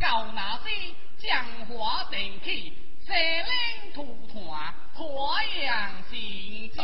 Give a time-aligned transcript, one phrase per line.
[0.00, 0.70] 教那些
[1.18, 2.72] 江华点去，
[3.06, 5.04] 蛇鳞土团，太
[5.62, 6.18] 阳神
[6.70, 6.80] 子。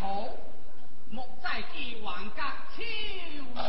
[0.00, 0.28] 好，
[1.10, 1.26] 莫
[1.72, 2.82] 帝王家秋
[3.54, 3.60] 了。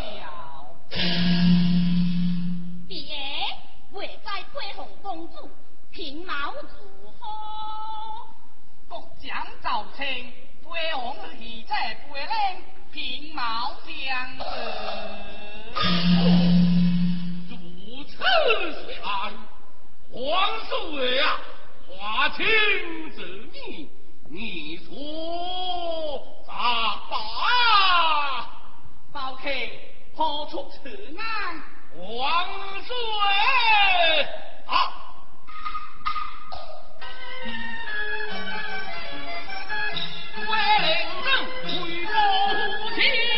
[2.88, 2.96] 别、
[3.92, 5.50] 呃，在贵后公主，
[5.92, 7.28] 平毛如何？
[8.88, 10.32] 国将朝廷，
[10.64, 14.44] 贵王喜在贵令，平毛相子。
[17.50, 18.14] 如此
[19.02, 19.34] 惨，
[20.12, 20.20] 皇
[20.66, 21.40] 叔爷啊，
[21.88, 22.46] 华清
[23.16, 23.90] 之命。
[24.36, 26.52] 你出咋
[27.10, 27.16] 打？
[29.14, 29.50] 包客
[30.14, 31.64] 何出此案？
[31.98, 32.46] 王
[32.84, 32.94] 水
[34.68, 34.92] 啊！
[40.36, 40.52] 为
[40.82, 40.92] 灵
[41.24, 41.26] 正，
[42.94, 43.35] 回。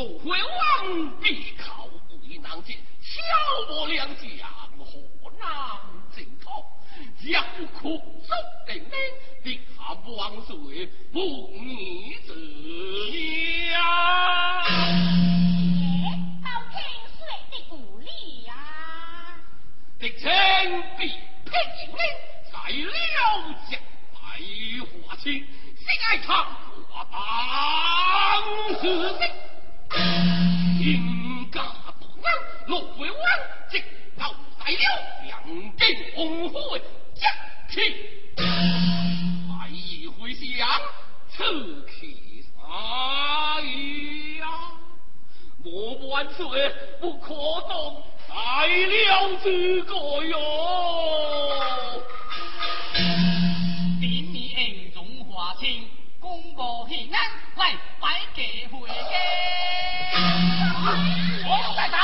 [0.00, 1.84] 陆回王必靠
[2.26, 3.20] 为难解，小
[3.68, 4.24] 我两将
[4.78, 4.98] 何
[5.38, 5.46] 难
[6.16, 6.50] 挣脱？
[7.30, 7.44] 要
[7.78, 8.32] 苦足
[8.66, 8.92] 定命，
[9.44, 11.20] 立下万岁不
[11.52, 12.32] 逆子
[13.72, 13.74] 呀！
[19.98, 20.26] 敌情
[20.96, 21.52] 必拼
[21.88, 21.98] 命，
[22.50, 22.90] 在了
[23.70, 23.78] 将
[24.14, 24.24] 来
[25.06, 25.46] 华清，心
[26.08, 26.48] 爱他
[26.88, 28.82] 我当是
[29.18, 29.49] 谁？
[29.90, 31.60] 天家
[31.98, 32.32] 不安，
[32.68, 33.20] 路为弯，
[33.70, 33.82] 直
[34.16, 34.78] 到在了
[35.24, 35.30] 两
[35.76, 35.82] 京
[36.14, 36.78] 红火
[37.14, 37.22] 将
[37.68, 37.80] 气，
[38.36, 40.68] 来一回想
[41.28, 43.60] 此气杀
[44.38, 44.46] 呀，
[45.64, 46.46] 莫万岁
[47.00, 47.34] 不可
[47.68, 48.02] 动。
[48.28, 52.02] 来了这个哟，
[54.00, 55.84] 点你恩重华清，
[56.20, 57.20] 公布平安
[57.56, 59.14] 来拜结会嘅。
[61.44, 61.96] 我带走。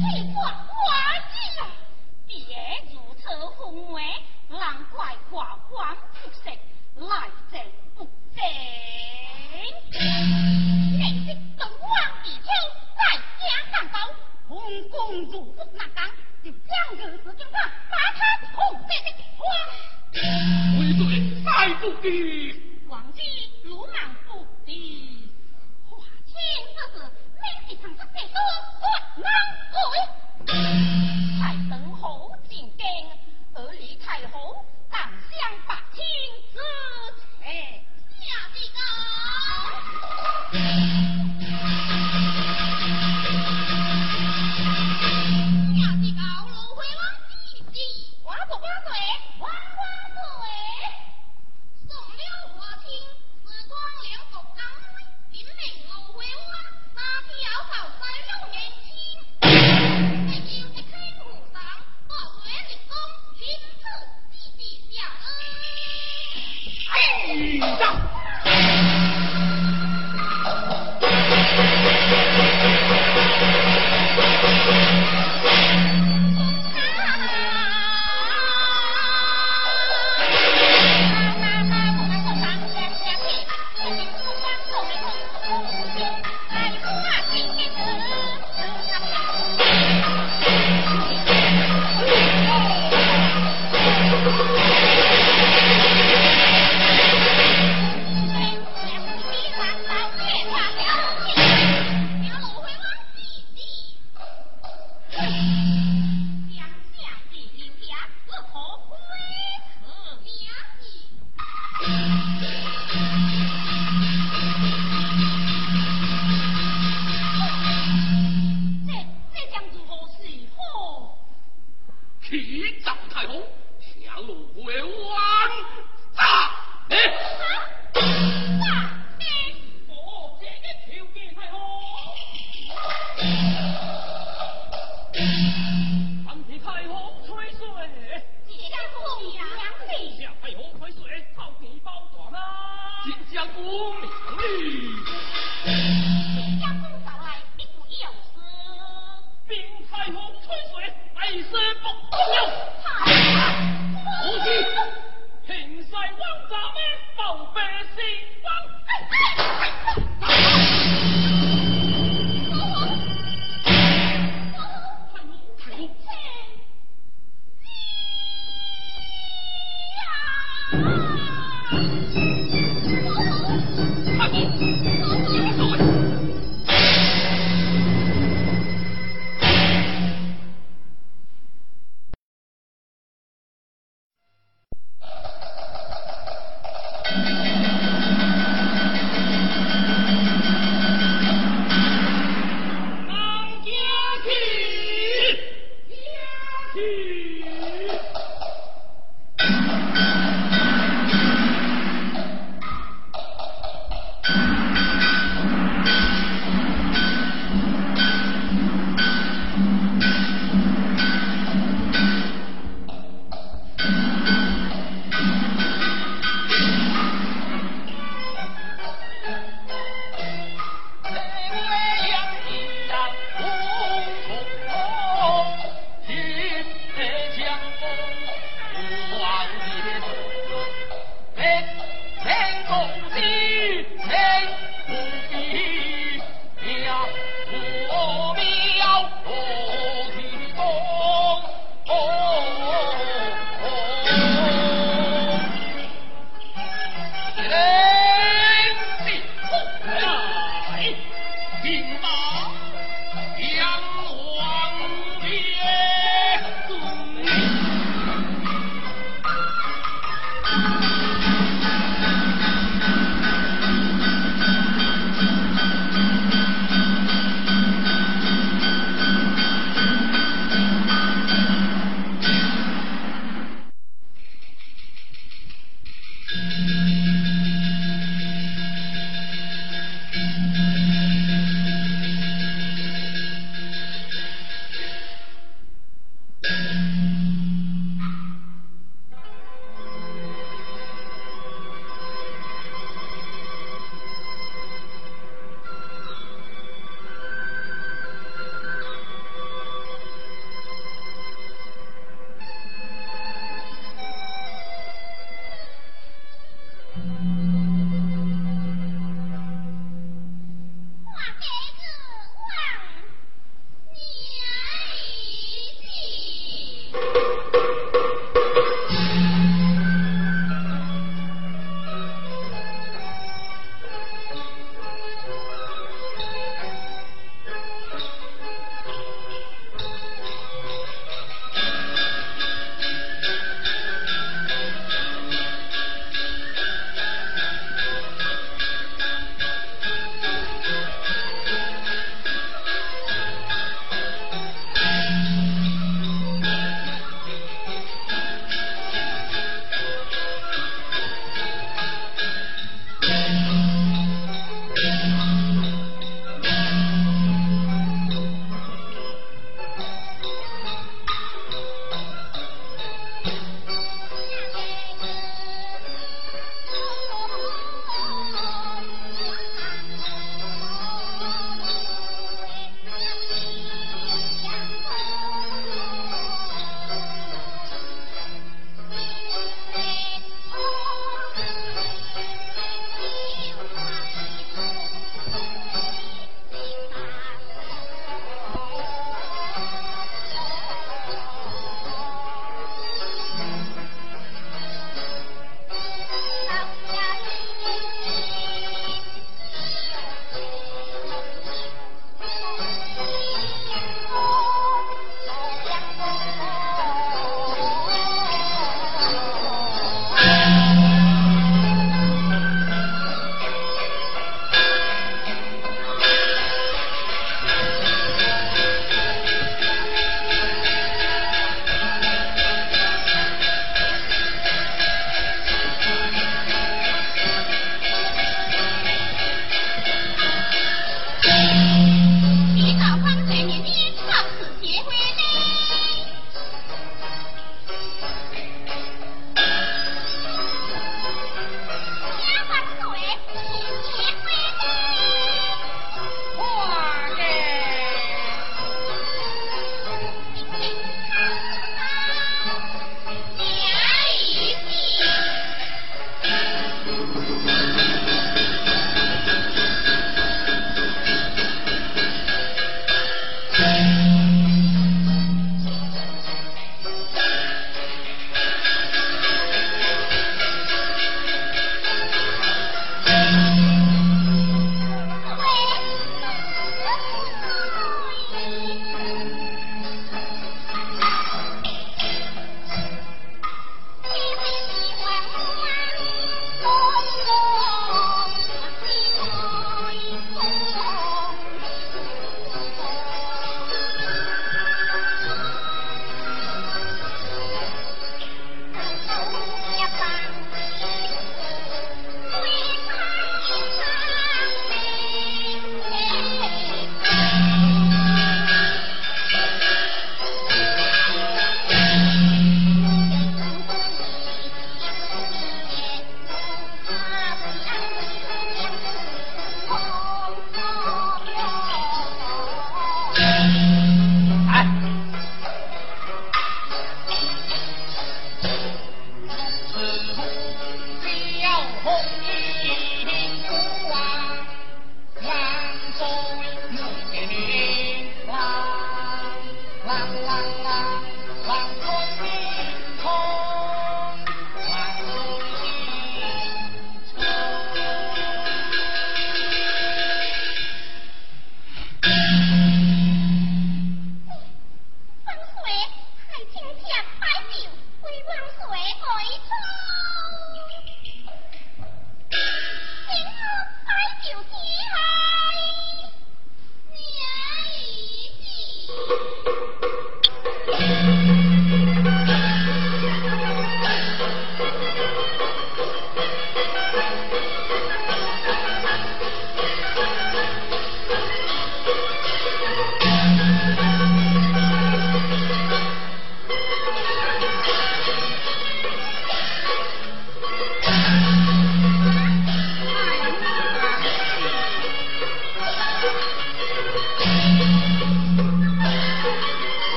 [0.00, 0.02] 奇
[0.34, 0.80] 怪，花
[1.28, 1.62] 子啊，
[2.26, 2.32] 别
[2.92, 3.22] 如此
[3.58, 3.60] 风
[3.92, 4.02] 味，
[4.48, 6.48] 难怪华光不食，
[6.96, 7.54] 来者。
[8.34, 8.42] 正，
[10.98, 11.92] 明日东王
[12.24, 12.48] 地秋，
[12.96, 13.00] 在
[13.38, 13.94] 家上刀，
[14.48, 14.50] 红
[14.88, 14.96] 公
[15.30, 15.98] 入屋难当，
[16.44, 18.18] 就将个时警察把他
[18.52, 19.40] 痛得的慌。
[20.80, 21.00] 为罪
[21.44, 23.20] 再不敌，王姬
[23.62, 23.94] 鲁莽
[24.26, 25.30] 不敌，
[25.88, 26.34] 华清
[26.74, 27.00] 之事，
[27.40, 28.36] 每是常出太多，
[28.74, 29.72] 不
[30.44, 30.54] 能
[31.38, 32.82] 才等候进京，
[33.54, 36.02] 而离太后，当相把亲
[36.52, 36.58] 之
[37.40, 37.82] 前。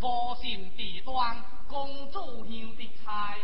[0.00, 1.36] 无心地段，
[1.68, 3.36] 公主香的菜。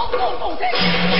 [0.00, 1.19] 皇后动心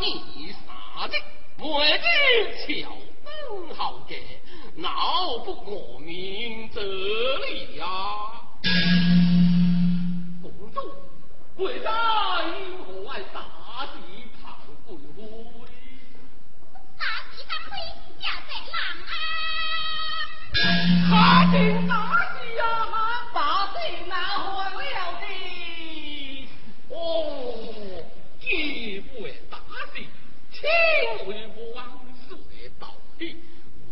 [0.00, 1.14] 你杀的，
[1.58, 1.64] 妹
[1.98, 2.04] 子
[2.66, 3.28] 巧分
[3.76, 4.14] 好个，
[4.76, 8.40] 闹不我命这里呀、啊？
[10.42, 10.80] 公主，
[11.54, 13.36] 贵家何爱杀
[13.92, 13.98] 敌
[14.42, 15.20] 抗贵妃？
[16.98, 17.72] 杀敌抗贵，
[18.20, 19.12] 要得狼啊！
[21.10, 21.12] 他
[21.52, 22.29] 竟打！
[31.26, 32.36] 为王岁
[32.78, 33.36] 道喜，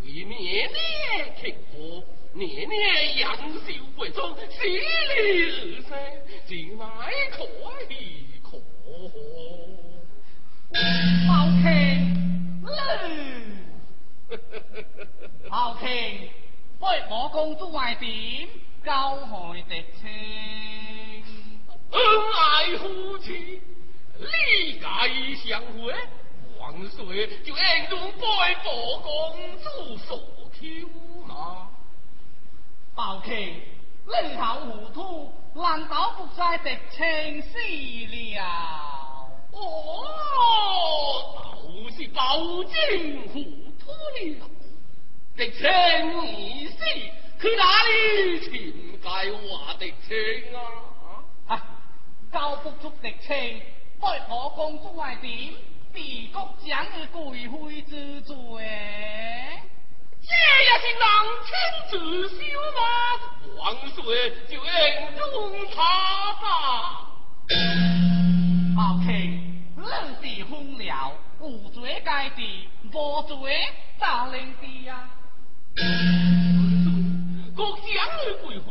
[0.02, 2.02] 为年年庆贺，
[2.32, 5.90] 年年阳寿贵中，喜礼二生，
[6.46, 6.86] 今来
[7.30, 7.46] 可
[7.88, 7.94] 喜
[8.42, 9.10] 可贺。
[11.26, 11.30] 包
[11.62, 11.64] 卿，
[15.48, 15.86] 包卿，
[16.80, 18.48] 为我公主外点
[18.84, 20.08] 交害敌情。
[21.90, 21.98] 恩
[22.36, 23.62] 爱夫妻，
[24.18, 24.84] 理解
[25.36, 25.94] 相会，
[26.61, 29.09] 万岁就应用拜佛公
[29.62, 30.20] 主所
[30.52, 30.59] 求
[31.26, 31.68] 嘛。
[32.94, 33.62] 包卿，
[34.04, 34.61] 你好。
[34.61, 37.59] 糊涂，难道不知敌情死
[38.11, 38.38] 了？
[39.52, 39.59] 哦，
[41.62, 42.72] 都是包拯
[43.28, 43.34] 糊
[43.78, 44.48] 涂了，
[45.36, 45.61] 敌情
[46.26, 46.84] 已死，
[47.40, 48.50] 去哪里寻
[49.00, 50.09] 解我敌情
[50.56, 50.59] 啊？
[51.46, 51.52] 啊，
[52.32, 53.62] 交不出敌情，
[54.00, 55.54] 对我公主外点，
[55.93, 58.34] 地国将的贵妃之罪。
[60.20, 60.34] 这
[60.64, 61.05] 也是郎
[61.45, 61.49] 亲
[61.91, 62.36] 自修
[62.76, 62.80] 吗？
[63.59, 63.97] 万岁
[64.47, 64.68] 就应
[65.16, 65.22] 中
[65.74, 65.76] 他
[66.34, 66.45] 吧。
[68.76, 69.09] 包卿，
[69.76, 69.82] 你
[70.20, 73.66] 地昏了，有罪该地，无罪
[73.99, 75.09] 咋令地呀？
[75.76, 75.82] 万
[76.84, 76.86] 岁，
[77.57, 77.86] 国将
[78.18, 78.66] 的贵妃，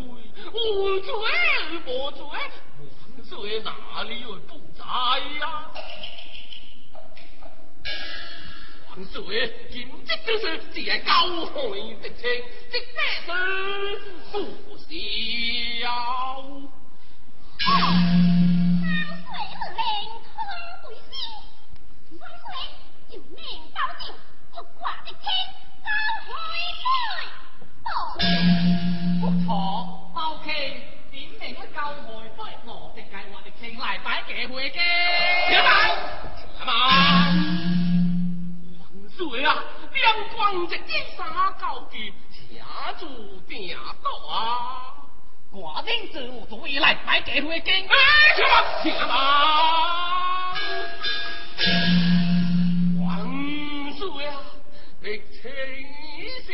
[0.54, 0.56] 无
[1.00, 4.84] 罪而无罪，王岁哪里会不在
[5.40, 5.72] 呀？
[5.74, 5.76] 万
[9.06, 11.12] 岁，今这就是借高
[11.46, 11.52] 害
[12.02, 12.24] 敌情，
[12.72, 13.28] 这乃是
[14.32, 14.36] 不
[14.78, 14.88] 孝。
[17.68, 17.70] 万
[19.18, 19.80] 岁是令
[20.24, 20.36] 通
[20.84, 21.12] 贵心，
[22.20, 22.48] 万岁
[23.10, 23.38] 就命
[23.74, 24.02] 保证，
[24.54, 25.22] 祝挂的天
[25.84, 25.86] 高
[26.26, 26.30] 开
[26.84, 26.88] 来。
[29.20, 29.48] 不错，
[30.16, 30.48] 包卿
[31.12, 31.96] 点名去交害
[32.36, 34.80] 对罗直计划的情来摆嘅会嘅。
[35.50, 35.68] 且慢，
[36.38, 37.77] 且慢。
[39.18, 39.64] 万岁啊，
[39.94, 41.28] 两光直接三
[41.60, 42.14] 高级，
[42.56, 43.08] 下注
[43.48, 44.94] 定到啊！
[45.52, 47.74] 寡人自有主意来买给回经。
[47.74, 47.96] 哎，
[48.36, 49.10] 且慢，且慢。
[53.02, 53.08] 万
[53.96, 54.40] 岁啊，
[55.02, 55.50] 敌情
[56.20, 56.54] 已死，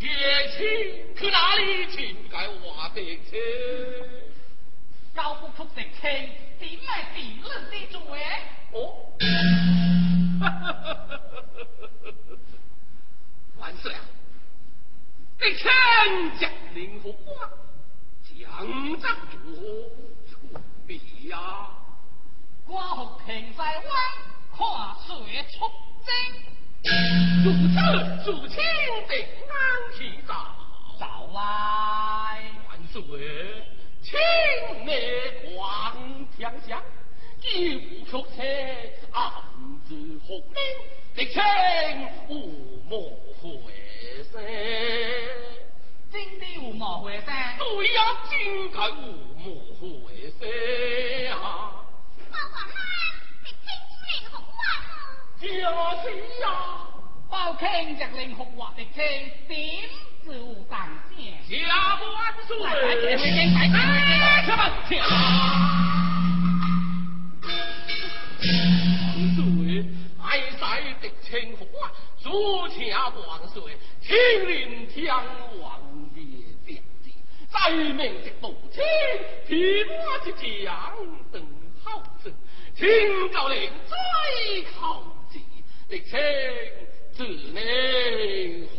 [0.00, 0.08] 夜
[0.56, 3.00] 情去哪里请该我的
[3.30, 3.38] 情？
[5.14, 6.10] 交不出的情，
[6.58, 8.00] 点来地论的罪？
[8.72, 8.76] 哦，
[13.62, 14.00] 万岁啊！
[15.38, 15.70] 敌情
[16.40, 17.48] 降临何关？
[18.24, 19.62] 将战如何
[20.28, 20.36] 处
[20.88, 21.70] 理呀？
[22.66, 23.70] 我服平西湾，
[24.50, 24.58] 看
[25.06, 25.14] 水
[25.52, 25.70] 出
[26.02, 26.10] 征，
[27.44, 28.56] 如此如清
[29.08, 29.12] 定
[29.48, 29.54] 安
[29.96, 30.32] 起早。
[30.98, 31.38] 早来。
[32.68, 33.00] 万岁，
[34.02, 34.10] 请
[34.84, 34.90] 你
[35.54, 35.56] 光
[36.36, 36.82] 天下，
[37.42, 38.38] 既无曲车，
[39.10, 39.20] 暗
[39.88, 39.90] 自
[40.20, 40.56] 伏命，
[41.12, 41.42] 敌情
[42.28, 42.30] 无
[42.88, 43.10] 莫
[43.42, 43.72] 回
[44.30, 44.40] 声。
[46.12, 47.26] 真的有莫回声？
[47.58, 47.98] 对呀，
[48.30, 49.02] 真该无
[49.36, 49.44] 莫
[50.06, 50.40] 回声
[51.42, 51.42] 啊！
[52.30, 52.70] 包皇汉，
[53.42, 53.66] 敌情
[54.06, 54.56] 令何万？
[55.40, 56.04] 就是
[56.40, 56.46] 呀，
[57.28, 57.62] 包卿
[57.98, 59.02] 若令服华敌情，
[59.48, 59.90] 点
[60.24, 60.30] 就
[60.70, 60.72] 当
[61.16, 61.18] 先。
[61.66, 62.06] 下万
[62.46, 62.50] 岁！
[62.62, 64.46] 来来这回经来这回经哎
[64.88, 65.10] 且慢，
[68.42, 68.82] 且慢。
[69.12, 69.84] 万岁，
[70.20, 70.60] 爱使
[71.00, 71.92] 敌情何啊？
[72.20, 73.62] 主请万岁，
[74.00, 74.16] 亲
[74.48, 75.14] 临天
[75.60, 75.80] 王
[76.14, 76.20] 爷
[76.66, 77.12] 殿前，
[77.50, 78.82] 再命直道亲，
[79.46, 80.32] 提马之
[80.64, 80.92] 将
[81.32, 81.46] 等
[81.84, 82.32] 候阵，
[82.74, 82.86] 请
[83.32, 85.42] 教令最靠前，
[85.88, 86.18] 敌情
[87.12, 87.58] 自能
[88.68, 88.76] 何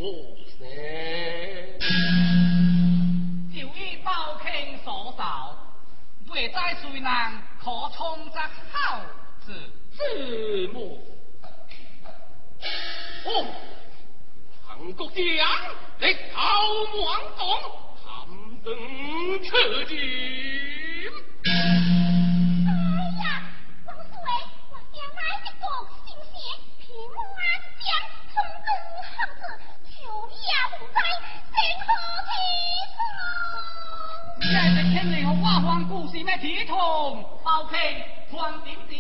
[0.58, 0.60] 生？
[3.54, 5.58] 就依包卿所造，
[6.32, 7.12] 未知谁能
[7.60, 8.40] 可冲则
[8.72, 9.02] 好
[9.46, 9.52] 是？
[9.92, 11.00] 字幕。
[13.26, 13.28] 哦，
[14.66, 15.22] 韩国将
[16.00, 16.40] 力考
[17.04, 17.42] 王公
[18.04, 18.04] ，tham
[18.64, 18.68] 登
[19.44, 19.52] 车
[19.86, 19.92] 进。
[21.46, 21.48] 哎
[23.20, 23.24] 呀，
[23.86, 24.16] 万岁！
[24.72, 25.62] 我将来一个
[26.06, 26.34] 新鲜，
[26.80, 26.84] 平
[27.36, 27.40] 安
[27.80, 27.86] 将
[28.32, 28.68] 从中
[29.04, 29.42] 好子，
[29.86, 29.92] 求
[30.32, 30.42] 也
[30.80, 30.98] 无在，
[31.52, 31.88] 幸福
[32.30, 32.32] 其
[32.96, 32.98] 中。
[34.42, 34.48] 这
[34.90, 37.24] 天令和我方故事咩体统？
[37.44, 37.78] 包卿
[38.32, 38.96] 传点子，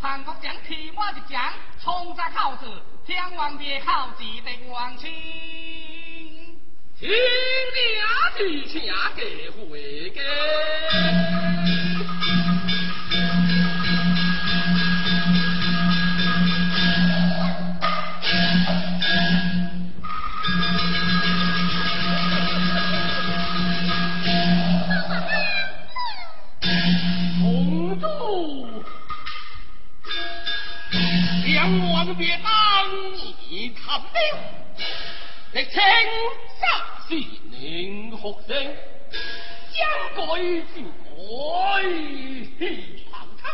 [0.00, 1.52] 韩国将替我一将，
[1.82, 2.66] 冲则好字，
[3.06, 5.10] 天王爷好字定王亲。
[6.98, 7.16] 请娘
[8.36, 8.82] 去请
[9.16, 10.20] 给回给。
[31.60, 32.50] 两王别当
[33.50, 34.06] 你看了，
[35.52, 35.78] 历清
[36.58, 36.64] 杀
[37.06, 37.14] 是
[37.50, 38.56] 宁学生，
[39.70, 39.76] 将
[40.16, 40.20] 改
[40.74, 41.82] 就改，
[42.58, 42.60] 去
[43.12, 43.44] 旁他，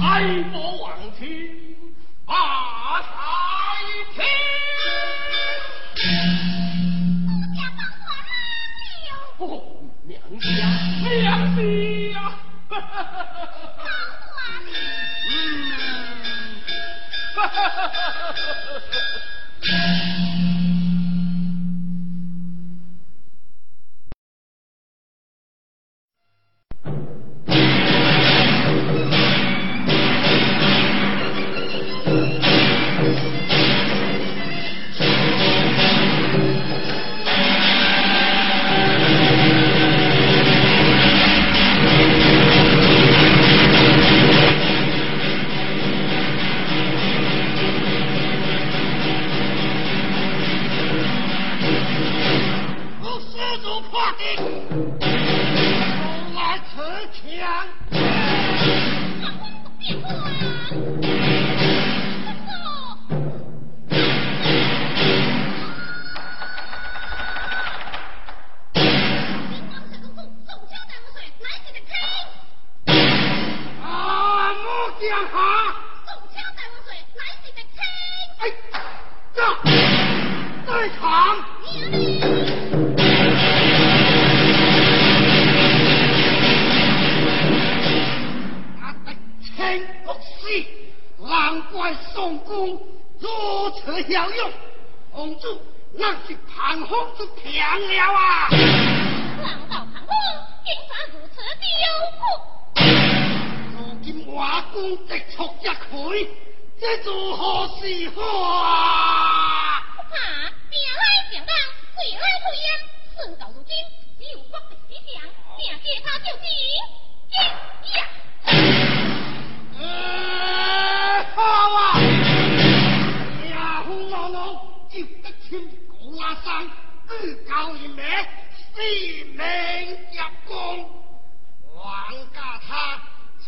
[0.00, 0.14] 爱
[0.52, 0.86] 国王
[1.18, 1.24] 亲
[2.24, 3.08] 把太
[4.14, 4.29] 平。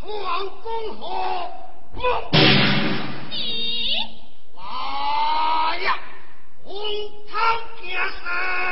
[0.02, 1.48] 福王公侯
[3.30, 3.92] 你
[4.56, 5.96] 来呀
[6.64, 6.74] 红
[7.30, 7.38] 昌
[7.80, 8.71] 天使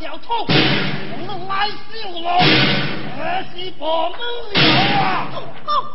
[0.00, 2.26] 要痛我们来修路
[3.16, 4.16] 这是伯母
[4.54, 4.60] 有
[4.98, 5.93] 啊。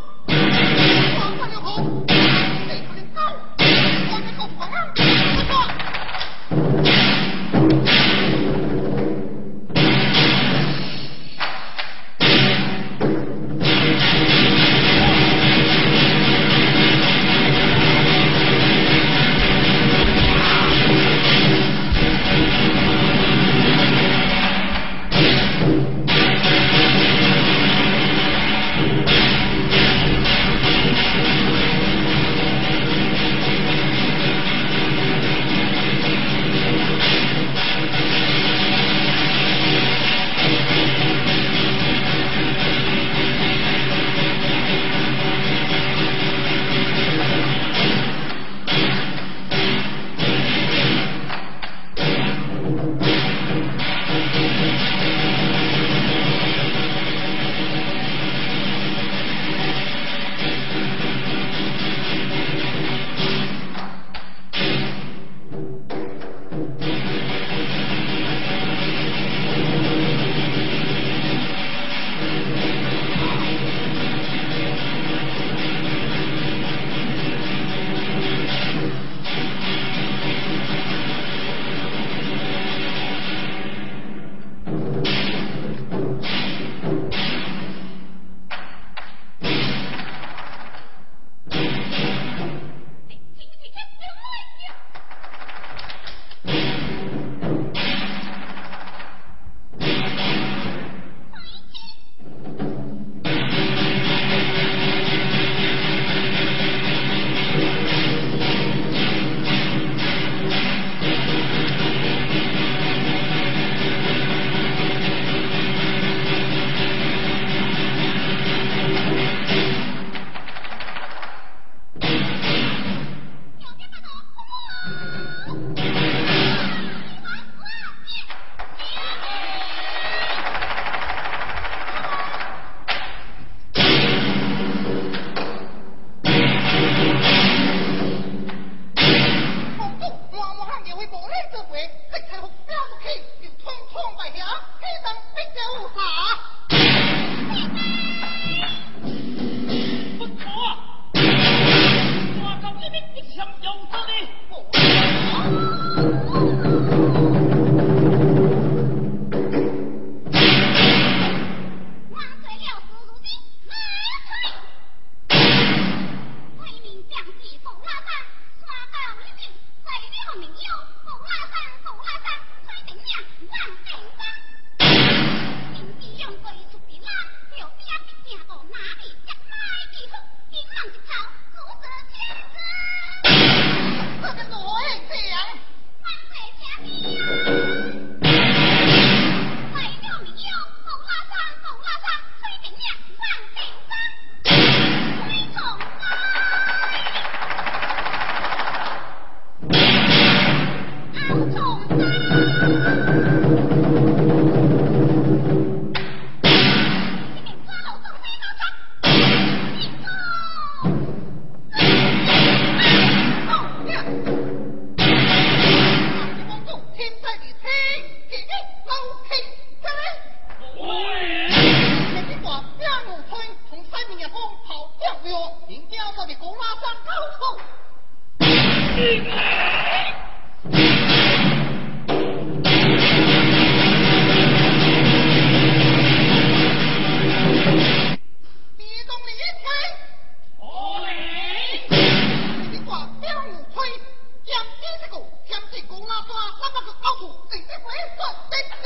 [247.52, 248.79] 你这没有放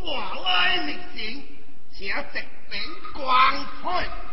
[0.00, 1.44] 我来你情
[1.92, 2.78] 且一杯
[3.12, 4.27] 光彩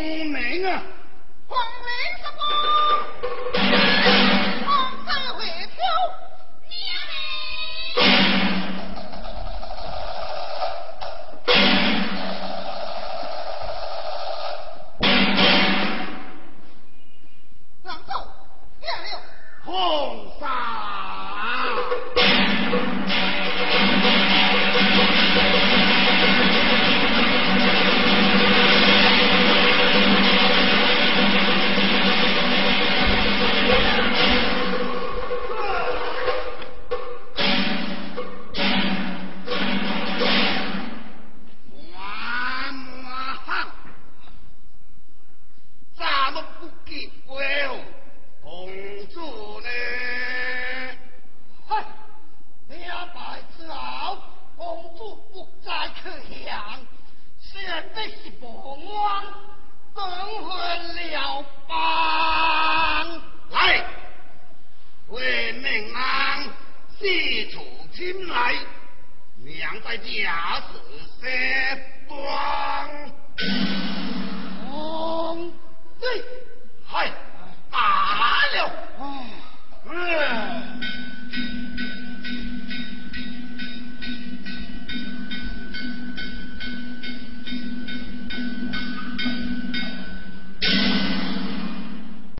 [0.00, 0.99] もうな。
[69.90, 70.04] 我叫
[70.70, 71.89] 四声